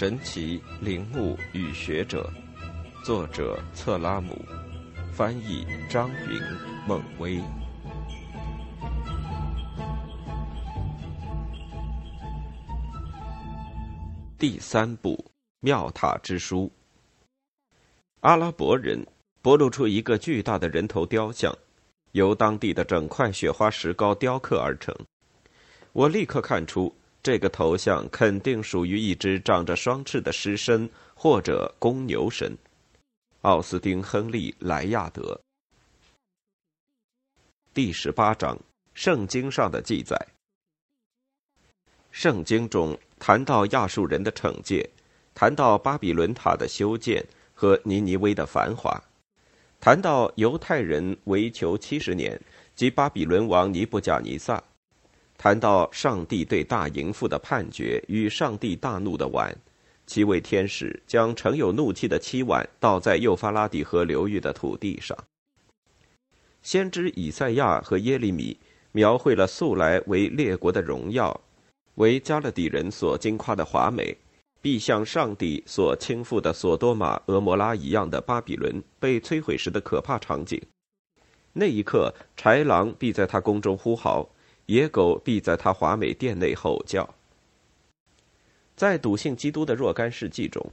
[0.00, 2.26] 神奇灵物与学者，
[3.04, 4.34] 作者策拉姆，
[5.12, 6.40] 翻译张云、
[6.88, 7.38] 孟威。
[14.38, 15.22] 第三部
[15.60, 16.72] 庙塔之书。
[18.20, 19.06] 阿拉伯人
[19.42, 21.54] 剥露出一个巨大的人头雕像，
[22.12, 24.96] 由当地的整块雪花石膏雕刻而成。
[25.92, 26.90] 我立刻看出。
[27.22, 32.56] 这个头像肯定属于一只长着双翅的狮身或者公牛神。
[33.42, 35.40] 奥斯丁·亨利·莱亚德。
[37.72, 38.58] 第十八章：
[38.94, 40.16] 圣经上的记载。
[42.10, 44.88] 圣经中谈到亚述人的惩戒，
[45.34, 49.02] 谈到巴比伦塔的修建和尼尼微的繁华，
[49.78, 52.40] 谈到犹太人围求七十年
[52.74, 54.62] 及巴比伦王尼布甲尼撒。
[55.42, 59.50] 谈到上帝对大淫妇的判决与上帝大怒的碗，
[60.06, 65.16] 七位天使将盛有怒气的七碗倒在幼发拉底河流域的土地上。
[66.60, 68.54] 先知以赛亚和耶利米
[68.92, 71.40] 描绘了素来为列国的荣耀，
[71.94, 74.14] 为加勒底人所惊夸的华美，
[74.60, 80.60] 必像上帝所倾覆的索多玛、俄摩拉一样的巴比伦被摧毁时的可怕场景。
[81.54, 84.28] 那一刻，豺狼必在他宫中呼嚎。
[84.66, 87.14] 野狗必在他华美殿内吼叫。
[88.76, 90.64] 在笃信基督的若干世纪中，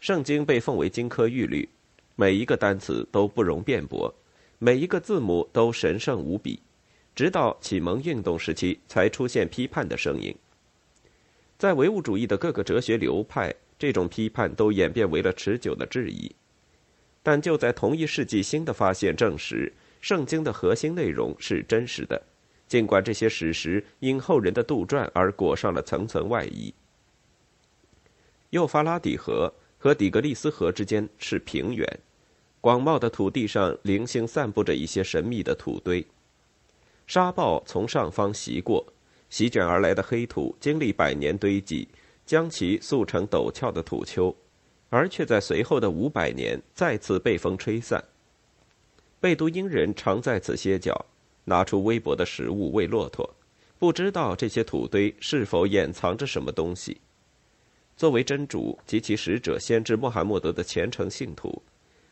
[0.00, 1.68] 圣经被奉为金科玉律，
[2.14, 4.14] 每一个单词都不容辩驳，
[4.58, 6.60] 每一个字母都神圣无比。
[7.14, 10.34] 直到启蒙运动时期，才出现批判的声音。
[11.56, 16.34] 在唯物主义的各个哲学流派，这种批判都演变为了持久的质疑。
[17.22, 22.20] 但就在同一世纪，新的发现证实，圣经的核心内容是真实的。
[22.66, 26.72] 尽管这些史实因后人的杜撰而裹上了层层外衣，
[28.50, 31.86] 幼发拉底河和底格利斯河之间是平原，
[32.60, 36.04] 广袤的土地上零星散布着一些神秘的土堆，
[37.06, 38.84] 沙暴从上方袭过，
[39.28, 41.86] 席卷而来的黑土经历百年堆积，
[42.24, 44.34] 将其塑成陡峭的土丘，
[44.88, 48.02] 而却在随后的五百年再次被风吹散。
[49.20, 51.04] 贝都因人常在此歇脚。
[51.44, 53.28] 拿出微薄的食物喂骆驼，
[53.78, 57.00] 不知道这些土堆是否掩藏着什么东西。
[57.96, 61.62] 作为真主及其使者先知穆罕默德的虔诚信徒，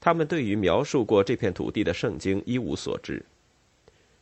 [0.00, 3.24] 他们对于描述过这片土地的圣经一无所知。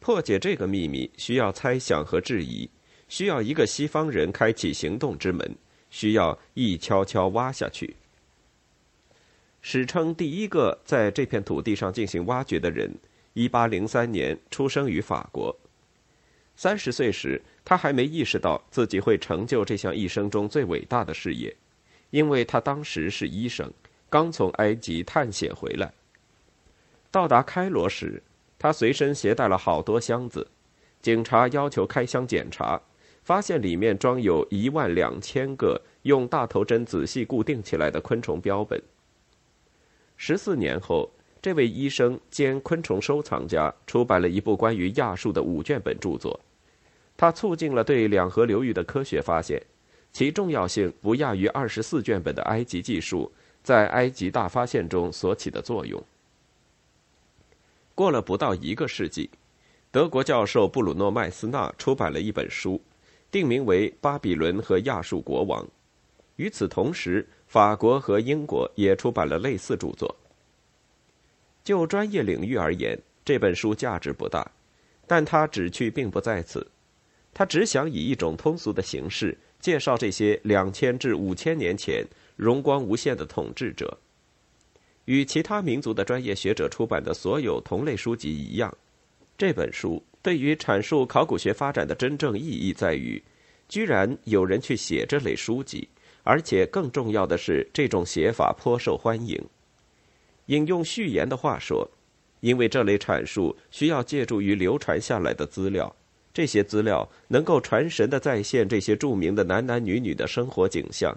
[0.00, 2.68] 破解这个秘密需要猜想和质疑，
[3.08, 5.54] 需要一个西方人开启行动之门，
[5.90, 7.94] 需要一悄悄挖下去。
[9.60, 12.92] 史称第一个在这片土地上进行挖掘的人。
[13.36, 15.54] 一八零三年出生于法国。
[16.56, 21.54] 三十岁时，他还没意识到自己会成就这项一生中最伟大的事业，
[22.08, 23.70] 因为他当时是医生，
[24.08, 25.92] 刚从埃及探险回来。
[27.10, 28.22] 到达开罗时，
[28.58, 30.48] 他随身携带了好多箱子。
[31.02, 32.80] 警察要求开箱检查，
[33.22, 38.82] 发现里面装有一万两千个用大头针仔细固定起来的昆虫标本。
[40.16, 41.12] 十四年后。
[41.42, 46.40] 这位医生兼昆虫收藏家出版了一部关于亚述的五卷本著作，
[47.16, 49.62] 他促进了对两河流域的科学发现，
[50.12, 53.30] 其重要性不亚于二十四卷本的埃及技术
[53.62, 56.02] 在埃及大发现中所起的作用。
[57.94, 59.30] 过了不到一个世纪，
[59.90, 62.80] 德国教授布鲁诺·麦斯纳出版了一本书，
[63.30, 65.62] 定名为《巴比伦和亚述国王》。
[66.36, 70.14] 与此同时，法国和英国也出版了类似著作。
[71.66, 74.48] 就专业领域而言，这本书价值不大，
[75.04, 76.64] 但他旨趣并不在此。
[77.34, 82.06] 他只想以一种通俗的形式介绍这些两千至五千年前
[82.36, 83.98] 荣光无限的统治者。
[85.06, 88.72] 与其他民族的专业学者出版的所有同类书籍一样，
[89.36, 93.20] 这本书对于阐述考古学发展的真正意义在于，
[93.68, 95.88] 居然有人去写这类书籍，
[96.22, 99.44] 而且更重要的是，这种写法颇受欢迎。
[100.46, 101.90] 引用序言的话说
[102.40, 105.94] ：“因为这类阐述需要借助于流传下来的资料，
[106.32, 111.16] 这些资料能够传神的再现这些著名的男男女女的生活景象，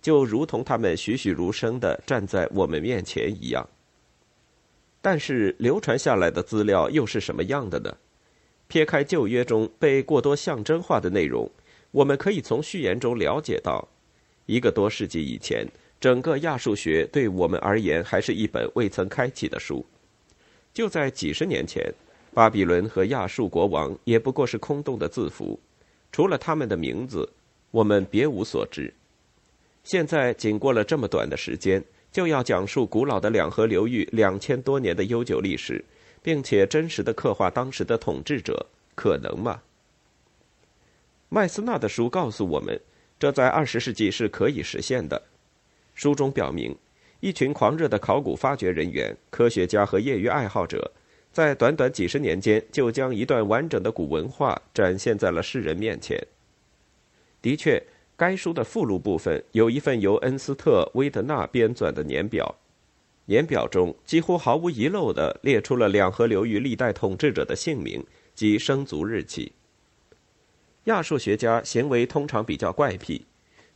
[0.00, 3.68] 就如同他们栩栩如生的站在我们面前一样。
[5.02, 7.94] 但是，流传下来的资料又是什么样的呢？
[8.68, 11.50] 撇开旧约中被过多象征化的内容，
[11.90, 13.88] 我们可以从序言中了解到，
[14.46, 15.66] 一个多世纪以前。”
[16.00, 19.84] 整个亚述学对我们而言还是一本未曾开启的书。
[20.72, 21.92] 就在几十年前，
[22.32, 25.60] 巴比伦和亚述国王也不过是空洞的字符，
[26.10, 27.28] 除了他们的名字，
[27.70, 28.94] 我们别无所知。
[29.84, 35.84] 现在仅过了这么短的时间，就要讲述古老的两河流域两千多年的悠久历史，
[36.22, 39.60] 并且真实的刻画当时的统治者，可能吗？
[41.28, 42.80] 麦斯纳的书告诉我们，
[43.18, 45.20] 这在二十世纪是可以实现的。
[46.00, 46.74] 书中表明，
[47.20, 50.90] 一群狂热的考古发掘人员、科学家和业余爱好者，
[51.30, 56.18] 在短短几十年间就将一段完整的古文化展现在了世人面前。
[57.42, 57.82] 的确。
[58.16, 62.54] 该书的附录部分有一份由恩斯特·威德纳编纂的年表，
[63.24, 68.04] 年表中几乎毫无遗漏地列出了两河流域历代统治者的姓名
[68.34, 69.52] 及生卒日期。
[70.84, 73.24] 亚述学家行为通常比较怪癖，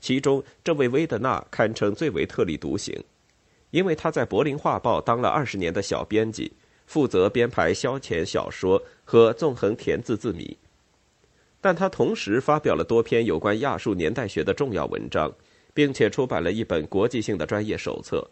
[0.04, 2.94] 其中这位威德纳堪称最为特立独行，
[3.70, 6.52] 因为他在《柏林画报》当了二十年的小编辑，
[6.84, 10.58] 负责编排消遣小说和纵横填字字谜。
[11.58, 15.32] 但他同时发表了多篇有关亚述年代学的重要文章，
[15.72, 18.28] 并且出版了一本国际性的专业手册。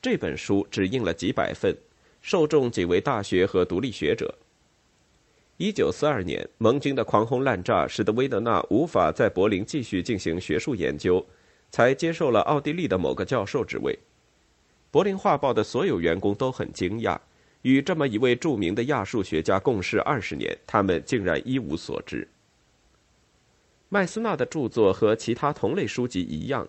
[0.00, 1.76] 这本书只印了几百份，
[2.22, 4.34] 受众仅为大学和独立学者。
[5.58, 11.26] 一九四二年，盟军的狂轰滥炸使得威德纳无法在柏林继续进行学术研究，
[11.72, 13.92] 才接受了奥地利的某个教授职位。
[14.92, 17.18] 《柏林画报》的所有员工都很惊讶，
[17.62, 22.28] 与这么一位著名的亚述学家共事二十年，他们竟然一无所知。
[23.88, 26.68] 麦斯纳的著作和其他同类书籍一样，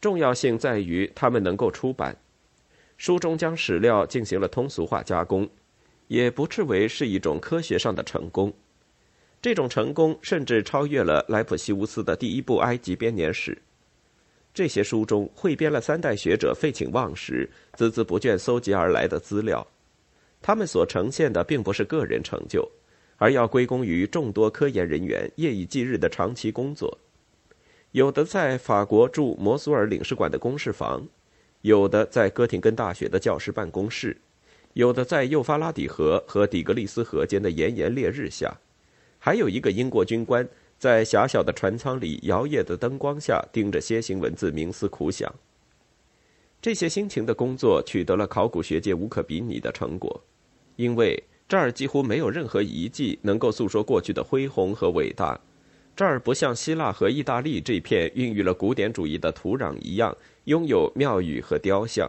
[0.00, 2.16] 重要性在于他们能够出版。
[2.96, 5.48] 书中将史料进行了通俗化加工，
[6.08, 8.52] 也不斥为是一种科学上的成功。
[9.40, 13.56] 这种成功甚至超越了莱普西乌斯的第一部埃及编年史。
[14.52, 19.64] 这些书中汇编了三代学者废寝忘食、孜孜不倦搜集而来的资料，
[20.42, 22.68] 他们所呈现的并不是个人成就。
[23.20, 26.96] 而要归功于众多科研人员夜以继日的长期工作，
[27.90, 31.04] 有的在法国驻摩苏尔领事馆的公事房，
[31.62, 34.16] 有的在哥廷根大学的教师办公室，
[34.74, 38.56] 有的在幼发拉底河和底格利斯河间的炎炎烈日下，
[39.18, 40.48] 还有一个英国军官
[40.78, 45.32] 在狭小的船舱里摇曳的灯光下盯着楔形文字冥思苦想。
[46.60, 50.22] 这些辛勤的工作取得了考古学界无可比拟的成果，
[50.76, 51.22] 因为。
[51.50, 55.40] 这儿几乎没有任何遗迹能够诉说过去的恢宏和伟大。
[55.96, 60.14] 这儿不像希腊和意大利这片孕育了古典主义的土壤一样，
[60.44, 62.06] 拥有庙宇和雕像；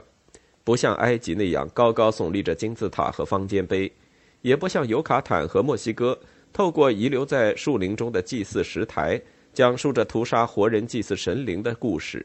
[0.69, 3.91] 不像埃及那样高高耸立着金字塔和方尖碑；
[4.43, 6.15] 也不像尤卡坦和墨西哥，
[6.53, 9.19] 透过遗留在树林中的祭祀石台，
[9.51, 12.23] 讲述着屠杀活人祭祀神灵的故事。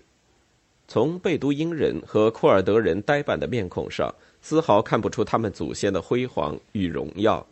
[0.86, 4.14] 从贝都因人和库尔德人呆板的面孔上。
[4.42, 7.46] 丝毫看不出他们祖先的辉煌与荣耀，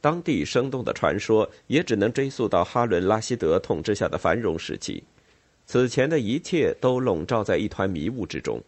[0.00, 5.04] 当地生动的传说也只能追溯到哈伦·拉希德统治下的繁荣时期，
[5.66, 8.58] 此前的一切都笼罩在一团迷雾之中。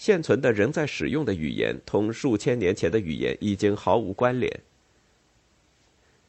[0.00, 4.50] 现存的仍在使用的语言同数千年前的语言已经毫无关联。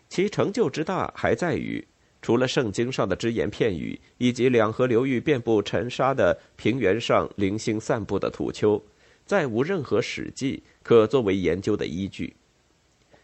[0.09, 1.81] 其成就之大，还在于
[2.21, 8.83] 除了圣经上的只言片语，以及两河流域遍布尘沙的平原上零星散布的土丘。
[9.25, 12.35] 再无任何史记可作为研究的依据，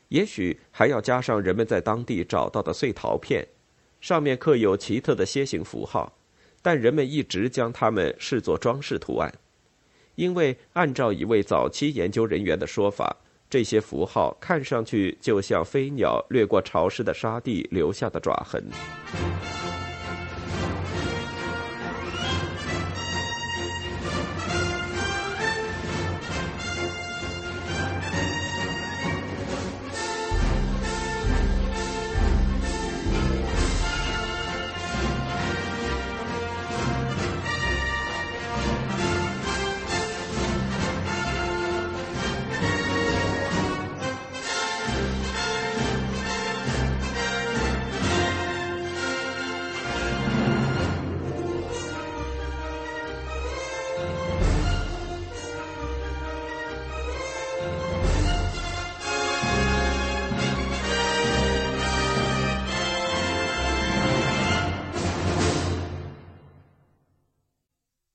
[0.07, 3.45] 也许还要加上人们在当地找到的碎陶片，
[3.99, 6.17] 上面刻有奇特的楔形符号，
[6.61, 9.33] 但人们一直将它们视作装饰图案，
[10.17, 13.15] 因为按照一位早期研究人员的说法，
[13.47, 18.63] 这些符号看上去就像飞鸟掠过潮湿的沙地留下的爪痕。